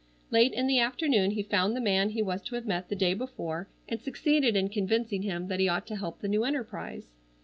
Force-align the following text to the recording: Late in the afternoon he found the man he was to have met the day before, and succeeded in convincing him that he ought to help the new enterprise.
Late 0.31 0.51
in 0.53 0.65
the 0.65 0.79
afternoon 0.79 1.29
he 1.29 1.43
found 1.43 1.75
the 1.75 1.79
man 1.79 2.09
he 2.09 2.23
was 2.23 2.41
to 2.45 2.55
have 2.55 2.65
met 2.65 2.89
the 2.89 2.95
day 2.95 3.13
before, 3.13 3.69
and 3.87 4.01
succeeded 4.01 4.55
in 4.55 4.69
convincing 4.69 5.21
him 5.21 5.47
that 5.47 5.59
he 5.59 5.69
ought 5.69 5.85
to 5.85 5.95
help 5.95 6.21
the 6.21 6.27
new 6.27 6.43
enterprise. 6.43 7.13